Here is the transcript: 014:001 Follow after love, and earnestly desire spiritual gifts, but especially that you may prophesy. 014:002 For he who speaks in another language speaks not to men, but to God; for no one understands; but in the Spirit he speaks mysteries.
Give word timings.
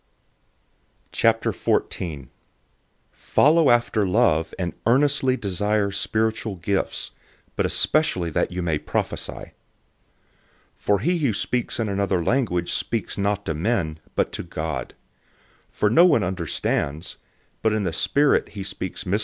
014:001 1.13 2.29
Follow 3.11 3.69
after 3.69 4.03
love, 4.03 4.51
and 4.57 4.73
earnestly 4.87 5.37
desire 5.37 5.91
spiritual 5.91 6.55
gifts, 6.55 7.11
but 7.55 7.67
especially 7.67 8.31
that 8.31 8.51
you 8.51 8.63
may 8.63 8.79
prophesy. 8.79 9.51
014:002 10.73 10.73
For 10.73 10.99
he 11.01 11.19
who 11.19 11.33
speaks 11.33 11.79
in 11.79 11.87
another 11.87 12.23
language 12.23 12.73
speaks 12.73 13.15
not 13.15 13.45
to 13.45 13.53
men, 13.53 13.99
but 14.15 14.31
to 14.31 14.41
God; 14.41 14.95
for 15.69 15.87
no 15.91 16.05
one 16.05 16.23
understands; 16.23 17.17
but 17.61 17.71
in 17.71 17.83
the 17.83 17.93
Spirit 17.93 18.49
he 18.49 18.63
speaks 18.63 19.05
mysteries. 19.05 19.19